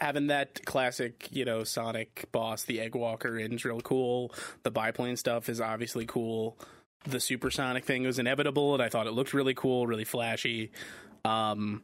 [0.00, 4.32] having that classic, you know, Sonic boss, the Egg Walker, is real cool.
[4.62, 6.58] The biplane stuff is obviously cool.
[7.04, 10.72] The supersonic thing was inevitable, and I thought it looked really cool, really flashy.
[11.24, 11.82] Um,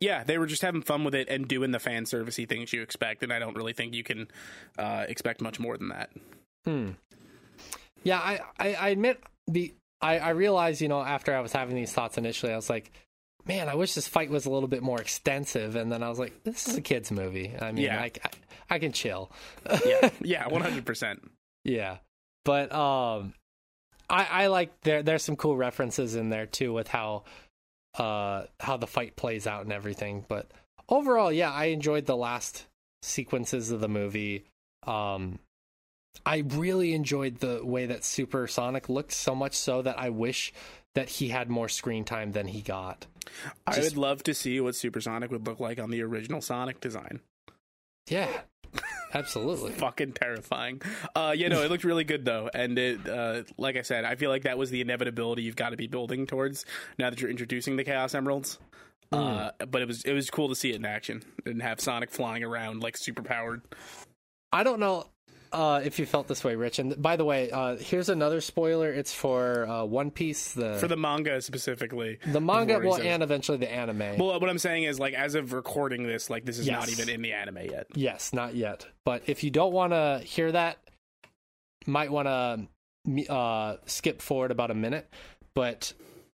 [0.00, 2.82] yeah, they were just having fun with it and doing the fan servicey things you
[2.82, 4.28] expect, and I don't really think you can
[4.78, 6.10] uh, expect much more than that.
[6.64, 6.90] Hmm.
[8.04, 11.74] Yeah, I, I, I admit the I, I realized, you know, after I was having
[11.74, 12.92] these thoughts initially, I was like,
[13.46, 15.74] man, I wish this fight was a little bit more extensive.
[15.74, 17.52] And then I was like, this is a kids movie.
[17.60, 18.00] I mean, Yeah.
[18.00, 18.30] I, I,
[18.70, 19.32] I can chill.
[19.84, 21.28] yeah, yeah, one hundred percent.
[21.64, 21.96] Yeah,
[22.44, 23.34] but um,
[24.08, 27.24] I I like there there's some cool references in there too with how
[27.98, 30.24] uh how the fight plays out and everything.
[30.28, 30.50] But
[30.88, 32.66] overall, yeah, I enjoyed the last
[33.02, 34.44] sequences of the movie.
[34.86, 35.38] Um,
[36.24, 40.52] I really enjoyed the way that Supersonic looked so much so that I wish
[40.94, 43.06] that he had more screen time than he got.
[43.66, 47.20] I would love to see what Supersonic would look like on the original Sonic design.
[48.08, 48.28] Yeah,
[49.14, 49.72] absolutely.
[49.72, 50.82] fucking terrifying.
[51.14, 54.14] Uh, you know, it looked really good though, and it, uh, like I said, I
[54.16, 56.64] feel like that was the inevitability you've got to be building towards
[56.98, 58.58] now that you're introducing the Chaos Emeralds.
[59.10, 62.10] Uh, but it was it was cool to see it in action and have Sonic
[62.10, 63.62] flying around like super powered.
[64.52, 65.06] I don't know
[65.52, 66.78] uh, if you felt this way, Rich.
[66.78, 68.92] And by the way, uh, here's another spoiler.
[68.92, 73.58] It's for uh, One Piece, the For the manga specifically, the manga, well, and eventually
[73.58, 74.18] the anime.
[74.18, 77.08] well, what I'm saying is like as of recording this, like this is not even
[77.08, 77.86] in the anime yet.
[77.94, 78.86] yes, not yet.
[79.04, 80.78] But if you don't want to hear that,
[81.86, 85.08] might want to uh, skip forward about a minute.
[85.54, 85.92] But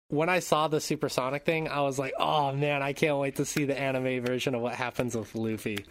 [0.07, 3.45] when I saw the supersonic thing, I was like, "Oh man, I can't wait to
[3.45, 5.85] see the anime version of what happens with Luffy."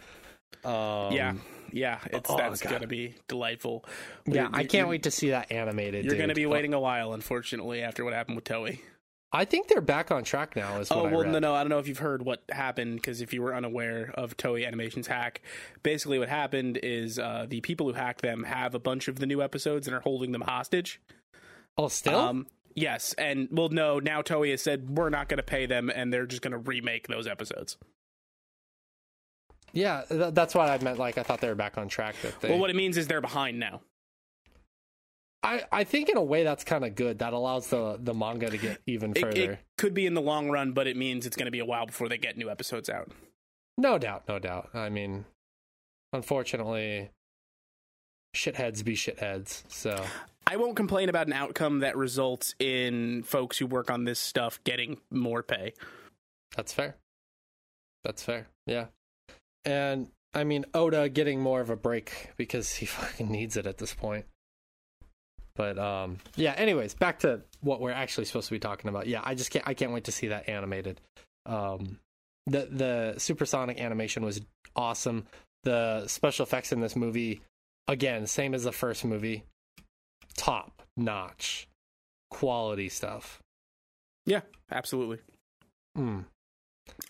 [0.65, 1.33] Um, yeah,
[1.71, 2.71] yeah, it's oh, that's God.
[2.71, 3.85] gonna be delightful.
[4.25, 6.05] yeah, I can't wait to see that animated.
[6.05, 6.21] You're dude.
[6.21, 8.79] gonna be But waiting a while, unfortunately, after what happened with Toei.
[9.33, 10.81] I think they're back on track now.
[10.91, 11.55] Oh well, no, no.
[11.55, 14.67] I don't know if you've heard what happened because if you were unaware of Toei
[14.67, 15.41] Animation's hack,
[15.83, 19.25] basically what happened is uh, the people who hacked them have a bunch of the
[19.25, 20.99] new episodes and are holding them hostage.
[21.77, 22.19] Oh, still?
[22.19, 23.99] Um, yes, and well, no.
[23.99, 26.57] Now Toei has said we're not going to pay them, and they're just going to
[26.57, 27.77] remake those episodes.
[29.73, 30.99] Yeah, th- that's what I meant.
[30.99, 32.15] Like, I thought they were back on track.
[32.21, 33.81] That they, Well, what it means is they're behind now.
[35.43, 37.19] I, I think in a way that's kind of good.
[37.19, 39.51] That allows the the manga to get even It, further.
[39.53, 41.65] it could be in the long run, but it means it's going to be a
[41.65, 43.09] while before they get new episodes out.
[43.77, 44.69] No doubt, no doubt.
[44.75, 45.25] I mean,
[46.13, 47.09] unfortunately,
[48.35, 49.63] shitheads be shitheads.
[49.67, 50.05] So
[50.45, 54.59] I won't complain about an outcome that results in folks who work on this stuff
[54.63, 55.73] getting more pay.
[56.55, 56.97] that's fair.
[58.03, 58.47] That's fair.
[58.67, 58.85] Yeah.
[59.65, 63.77] And I mean, Oda getting more of a break because he fucking needs it at
[63.77, 64.25] this point.
[65.55, 66.53] But um, yeah.
[66.53, 69.07] Anyways, back to what we're actually supposed to be talking about.
[69.07, 69.67] Yeah, I just can't.
[69.67, 71.01] I can't wait to see that animated.
[71.45, 71.99] Um,
[72.47, 74.41] the the supersonic animation was
[74.75, 75.27] awesome.
[75.63, 77.41] The special effects in this movie,
[77.87, 79.43] again, same as the first movie,
[80.35, 81.67] top notch,
[82.31, 83.39] quality stuff.
[84.25, 85.19] Yeah, absolutely.
[85.97, 86.25] Mm.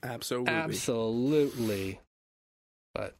[0.03, 0.53] Absolutely.
[0.53, 1.99] Absolutely.
[2.93, 3.15] But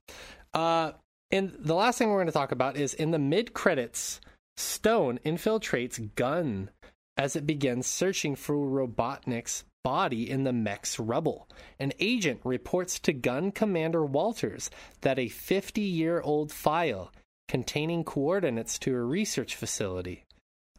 [0.54, 0.94] uh
[1.32, 4.20] and the last thing we're going to talk about is in the mid credits,
[4.58, 6.70] Stone infiltrates Gun
[7.18, 11.48] as it begins searching for Robotnik's body in the mech's rubble.
[11.80, 14.70] An agent reports to Gun Commander Walters
[15.02, 17.12] that a 50-year-old file
[17.48, 20.26] containing coordinates to a research facility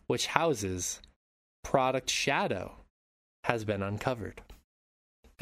[0.06, 1.00] which houses
[1.64, 2.76] Project Shadow
[3.44, 4.42] has been uncovered.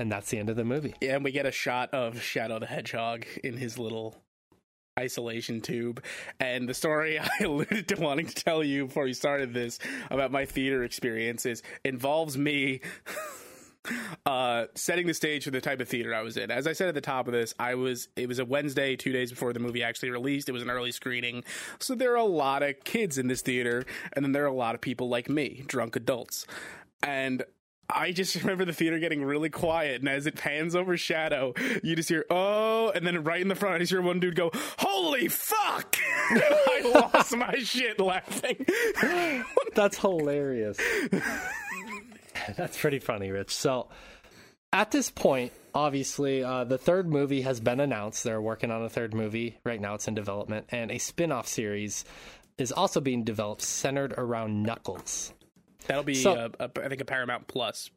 [0.01, 0.95] And that's the end of the movie.
[1.03, 4.17] Yeah, and we get a shot of Shadow the Hedgehog in his little
[4.99, 6.03] isolation tube.
[6.41, 9.79] And the story I alluded to wanting to tell you before you started this
[10.11, 12.81] about my theater experiences involves me
[14.25, 16.51] uh, setting the stage for the type of theater I was in.
[16.51, 19.13] As I said at the top of this, I was it was a Wednesday, two
[19.13, 20.49] days before the movie actually released.
[20.49, 21.45] It was an early screening,
[21.79, 23.85] so there are a lot of kids in this theater,
[24.15, 26.47] and then there are a lot of people like me, drunk adults,
[27.03, 27.43] and.
[27.94, 31.96] I just remember the theater getting really quiet, and as it pans over Shadow, you
[31.96, 34.50] just hear "oh," and then right in the front, I just hear one dude go,
[34.79, 35.96] "Holy fuck!"
[36.31, 38.66] I lost my shit laughing.
[39.74, 40.79] That's hilarious.
[42.57, 43.55] That's pretty funny, Rich.
[43.55, 43.88] So,
[44.72, 48.24] at this point, obviously, uh, the third movie has been announced.
[48.24, 49.59] They're working on a third movie.
[49.64, 50.66] Right now, it's in development.
[50.70, 52.05] And a spin off series
[52.59, 55.33] is also being developed centered around Knuckles.
[55.87, 57.90] That'll be, So- uh, a, I think, a Paramount Plus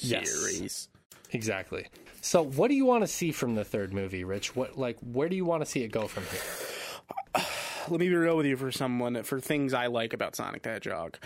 [0.00, 0.30] Yes.
[0.30, 0.88] series.
[1.30, 1.86] Exactly.
[2.20, 4.56] So, what do you want to see from the third movie, Rich?
[4.56, 7.44] What, like, where do you want to see it go from here?
[7.88, 10.70] Let me be real with you for someone for things I like about Sonic the
[10.70, 11.16] Hedgehog.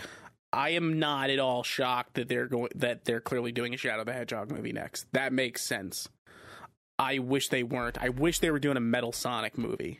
[0.51, 4.03] I am not at all shocked that they're going that they're clearly doing a Shadow
[4.03, 5.05] the Hedgehog movie next.
[5.13, 6.07] That makes sense.
[6.99, 7.97] I wish they weren't.
[8.01, 9.99] I wish they were doing a Metal Sonic movie.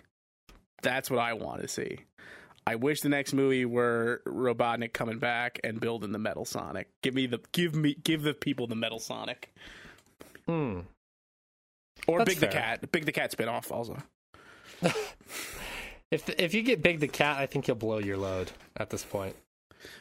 [0.84, 2.00] That's what I want to see.
[2.65, 6.88] I wish the next movie were Robotnik coming back and building the Metal Sonic.
[7.02, 9.54] Give me the give me give the people the Metal Sonic.
[10.47, 10.82] Hmm.
[12.08, 12.47] Or That's Big the.
[12.47, 12.91] Cat.
[12.91, 13.97] Big the Cat spinoff also.
[16.13, 19.04] If if you get Big the Cat, I think you'll blow your load at this
[19.04, 19.36] point.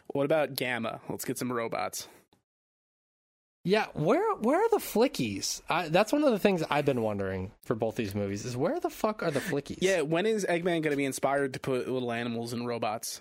[0.08, 1.00] What about Gamma?
[1.08, 2.06] Let's get some robots.
[3.64, 5.62] Yeah, where where are the flickies?
[5.68, 8.80] I, that's one of the things I've been wondering for both these movies is where
[8.80, 9.78] the fuck are the flickies?
[9.80, 13.20] Yeah, when is Eggman going to be inspired to put little animals in robots?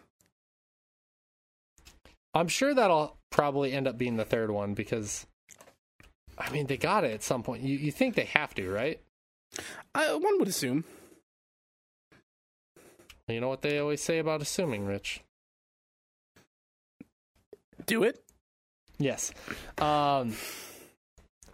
[2.33, 5.27] I'm sure that'll probably end up being the third one because,
[6.37, 7.61] I mean, they got it at some point.
[7.61, 8.99] You you think they have to, right?
[9.93, 10.85] I, one would assume.
[13.27, 15.21] You know what they always say about assuming, Rich?
[17.85, 18.23] Do it.
[19.01, 19.31] Yes.
[19.77, 20.35] Um,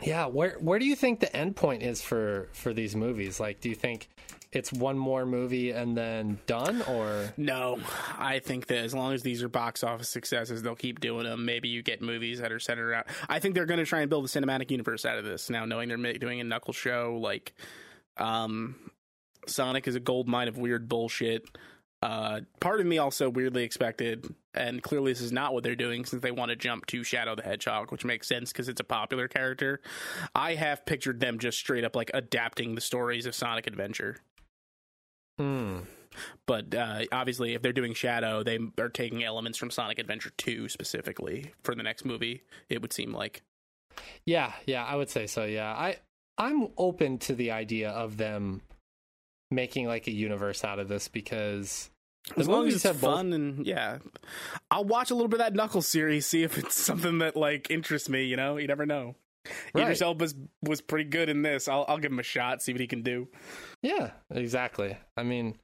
[0.02, 0.28] yeah.
[0.28, 3.40] Where where do you think the end point is for for these movies?
[3.40, 4.10] Like, do you think
[4.52, 7.80] it's one more movie and then done, or No,
[8.18, 11.46] I think that as long as these are box office successes, they'll keep doing them.
[11.46, 13.06] Maybe you get movies that are centered around.
[13.28, 15.50] I think they're going to try and build a cinematic universe out of this.
[15.50, 17.54] Now, knowing they're doing a Knuckle show, like,
[18.16, 18.76] um,
[19.48, 21.46] Sonic is a gold mine of weird bullshit.
[22.02, 26.06] Uh, part of me also weirdly expected, and clearly this is not what they're doing
[26.06, 28.84] since they want to jump to Shadow the Hedgehog, which makes sense because it's a
[28.84, 29.82] popular character.
[30.36, 34.18] I have pictured them just straight up like adapting the stories of Sonic Adventure.
[35.38, 35.80] hmm.
[36.46, 40.70] But uh, obviously, if they're doing Shadow, they are taking elements from Sonic Adventure 2
[40.70, 42.42] specifically for the next movie.
[42.70, 43.44] It would seem like.
[44.26, 45.44] Yeah, yeah, I would say so.
[45.46, 45.98] Yeah, I
[46.38, 48.62] I'm open to the idea of them
[49.52, 51.90] making like a universe out of this because
[52.36, 54.00] the As long as movies it's have both- fun and yeah,
[54.70, 57.72] I'll watch a little bit of that Knuckles series, see if it's something that like
[57.72, 58.24] interests me.
[58.26, 59.16] You know, you never know.
[59.74, 59.84] Right.
[59.84, 61.68] Idris Elba was was pretty good in this.
[61.70, 63.30] I'll I'll give him a shot, see what he can do.
[63.82, 64.98] Yeah, exactly.
[65.16, 65.56] I mean,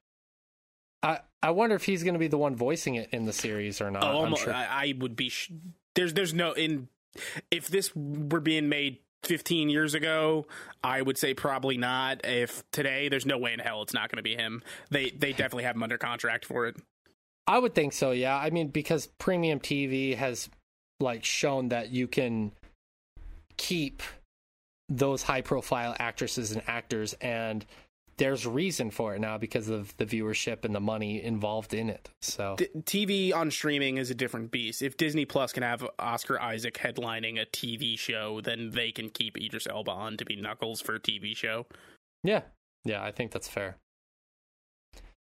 [1.02, 3.82] I I wonder if he's going to be the one voicing it in the series
[3.82, 4.04] or not.
[4.06, 4.54] Oh, sure.
[4.54, 5.28] I, I would be.
[5.28, 5.52] Sh-
[5.96, 6.88] there's there's no in.
[7.52, 10.46] If this were being made 15 years ago,
[10.84, 12.26] I would say probably not.
[12.26, 14.64] If today, there's no way in hell it's not going to be him.
[14.90, 16.76] They they definitely have him under contract for it.
[17.48, 18.12] I would think so.
[18.12, 20.50] Yeah, I mean because premium TV has
[21.00, 22.52] like shown that you can
[23.58, 24.02] keep
[24.90, 27.66] those high profile actresses and actors and
[28.18, 32.10] there's reason for it now because of the viewership and the money involved in it.
[32.22, 32.68] So D-
[33.32, 34.82] TV on streaming is a different beast.
[34.82, 39.38] If Disney Plus can have Oscar Isaac headlining a TV show, then they can keep
[39.38, 41.66] Idris Elba on to be Knuckles for a TV show.
[42.24, 42.42] Yeah,
[42.86, 43.78] yeah, I think that's fair.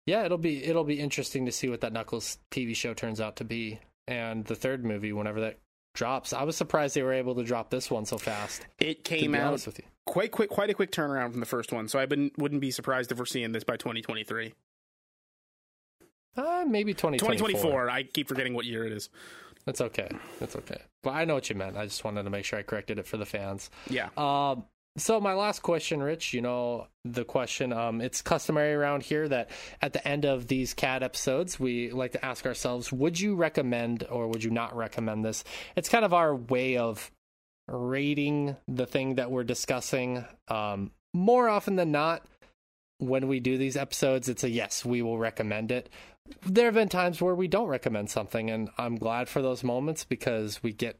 [0.06, 3.36] Yeah, it'll be it'll be interesting to see what that Knuckles TV show turns out
[3.36, 5.58] to be, and the third movie whenever that
[5.96, 6.32] drops.
[6.32, 8.64] I was surprised they were able to drop this one so fast.
[8.78, 11.88] It came out with you, quite quick, quite a quick turnaround from the first one.
[11.88, 14.54] So I wouldn't wouldn't be surprised if we're seeing this by 2023.
[16.36, 17.48] uh, maybe 2024.
[17.48, 17.90] 2024.
[17.90, 19.08] I keep forgetting what year it is.
[19.64, 20.08] That's okay.
[20.38, 20.80] That's okay.
[21.02, 21.76] But I know what you meant.
[21.76, 23.68] I just wanted to make sure I corrected it for the fans.
[23.90, 24.10] Yeah.
[24.16, 24.64] Um,
[24.96, 27.72] so my last question, Rich, you know the question.
[27.72, 29.50] Um, it's customary around here that
[29.82, 34.06] at the end of these cat episodes, we like to ask ourselves: Would you recommend
[34.10, 35.44] or would you not recommend this?
[35.76, 37.10] It's kind of our way of
[37.68, 40.24] rating the thing that we're discussing.
[40.48, 42.24] Um, more often than not,
[42.98, 45.90] when we do these episodes, it's a yes, we will recommend it.
[46.42, 50.04] There have been times where we don't recommend something, and I'm glad for those moments
[50.04, 50.98] because we get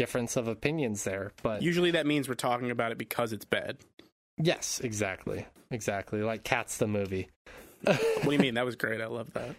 [0.00, 1.32] difference of opinions there.
[1.42, 3.76] But Usually that means we're talking about it because it's bad.
[4.38, 6.22] yes, exactly, exactly.
[6.22, 7.28] Like Cats the movie.
[7.84, 8.54] What do you mean?
[8.54, 9.00] That was great.
[9.00, 9.54] I love that.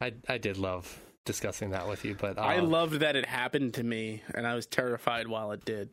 [0.00, 3.74] I I did love discussing that with you, but uh, I loved that it happened
[3.74, 5.90] to me, and I was terrified while it did.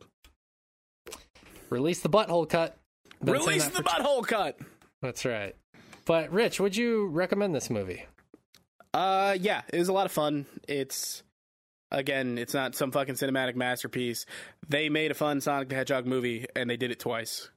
[1.70, 2.76] Release the butthole cut.
[3.22, 4.58] Been Release the butthole cut.
[5.02, 5.54] That's right.
[6.04, 8.04] But Rich, would you recommend this movie?
[8.92, 10.46] Uh, yeah, it was a lot of fun.
[10.66, 11.22] It's
[11.90, 14.26] again, it's not some fucking cinematic masterpiece.
[14.68, 17.50] They made a fun Sonic the Hedgehog movie, and they did it twice.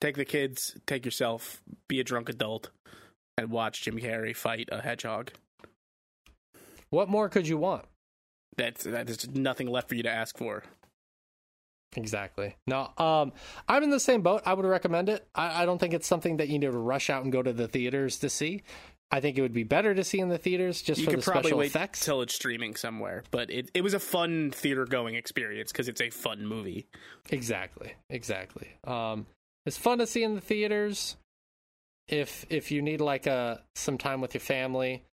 [0.00, 2.70] Take the kids, take yourself, be a drunk adult,
[3.38, 5.32] and watch Jim Carrey fight a hedgehog.
[6.90, 7.86] What more could you want?
[8.56, 10.62] That's that's nothing left for you to ask for.
[11.96, 12.56] Exactly.
[12.66, 13.32] No, um,
[13.68, 14.42] I'm in the same boat.
[14.44, 15.26] I would recommend it.
[15.34, 17.52] I, I don't think it's something that you need to rush out and go to
[17.52, 18.62] the theaters to see.
[19.10, 21.20] I think it would be better to see in the theaters just You for could
[21.20, 22.04] the probably special wait effects.
[22.04, 26.00] till it's streaming somewhere, but it it was a fun theater going experience because it's
[26.00, 26.86] a fun movie.
[27.30, 27.94] Exactly.
[28.10, 28.68] Exactly.
[28.84, 29.26] Um,
[29.66, 31.16] it's fun to see in the theaters.
[32.08, 35.04] If if you need like a some time with your family,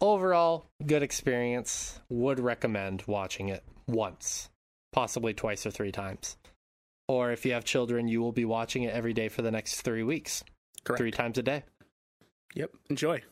[0.00, 1.98] overall good experience.
[2.10, 4.50] Would recommend watching it once,
[4.92, 6.36] possibly twice or three times.
[7.08, 9.80] Or if you have children, you will be watching it every day for the next
[9.80, 10.44] three weeks,
[10.84, 10.98] Correct.
[10.98, 11.64] three times a day.
[12.54, 12.70] Yep.
[12.90, 13.22] Enjoy.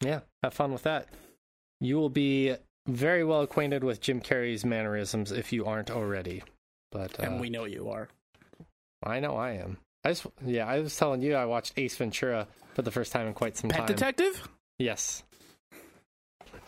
[0.00, 1.08] Yeah, have fun with that.
[1.80, 2.54] You will be
[2.86, 6.42] very well acquainted with Jim Carrey's mannerisms if you aren't already.
[6.92, 8.08] But uh, and we know you are.
[9.02, 9.78] I know I am.
[10.04, 13.26] I just yeah, I was telling you I watched Ace Ventura for the first time
[13.26, 13.86] in quite some Pet time.
[13.86, 14.48] Pet Detective.
[14.78, 15.22] Yes.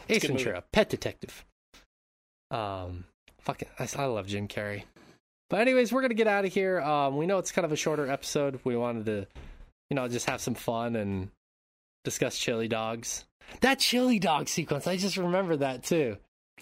[0.08, 0.44] Ace good movie.
[0.44, 1.44] Ventura, Pet Detective.
[2.50, 3.04] Um,
[3.40, 4.84] fucking, I, I love Jim Carrey.
[5.50, 6.80] But anyways, we're gonna get out of here.
[6.80, 8.60] Um, we know it's kind of a shorter episode.
[8.64, 9.26] We wanted to,
[9.90, 11.30] you know, just have some fun and
[12.07, 13.24] discuss chili dogs.
[13.61, 16.16] That chili dog sequence, I just remember that too.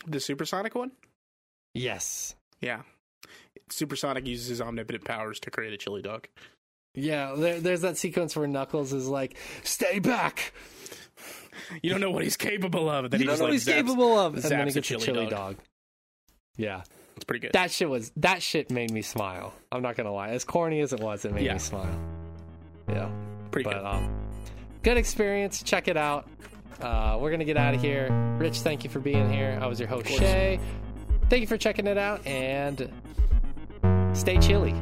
[0.07, 0.90] The supersonic one.
[1.74, 2.34] Yes.
[2.61, 2.80] Yeah.
[3.70, 6.26] Supersonic uses his omnipotent powers to create a chili dog.
[6.95, 10.53] Yeah, there, there's that sequence where Knuckles is like, "Stay back!
[11.82, 13.11] You don't know what he's capable of.
[13.11, 14.64] Then you he don't know like, what he's zaps- capable of." And then he a
[14.66, 15.30] gets a chili chili dog.
[15.30, 15.57] dog.
[16.57, 16.82] Yeah,
[17.16, 17.53] It's pretty good.
[17.53, 19.55] that shit was that shit made me smile.
[19.72, 21.55] I'm not gonna lie, as corny as it was, it made Yeah.
[21.55, 22.01] me smile.
[22.88, 23.11] Yeah,
[23.51, 23.84] pretty but good.
[23.86, 24.24] um,
[24.85, 25.62] good experience.
[25.62, 26.28] Check it out.
[26.80, 28.09] Uh, we're gonna get out of here.
[28.39, 29.59] Rich, thank you for being here.
[29.61, 30.07] I was your host.
[30.07, 30.61] Shay.
[31.30, 32.93] Thank you for checking it out and
[34.12, 34.74] stay chilly.